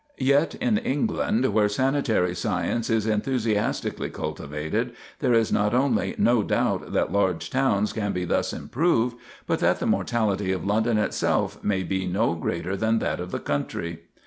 [0.17, 6.91] Yet in England, where sanitary science is enthusiastically cultivated, there is not only no doubt
[6.93, 11.83] that large towns can be thus improved, but that the mortality of London itself may
[11.83, 13.99] be no greater than that of the country.